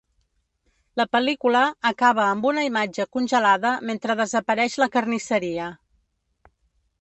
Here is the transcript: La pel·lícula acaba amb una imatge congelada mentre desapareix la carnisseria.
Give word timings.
La 1.01 1.05
pel·lícula 1.15 1.59
acaba 1.89 2.25
amb 2.29 2.47
una 2.53 2.63
imatge 2.69 3.07
congelada 3.17 3.75
mentre 3.91 4.17
desapareix 4.23 4.79
la 4.85 4.89
carnisseria. 4.97 5.69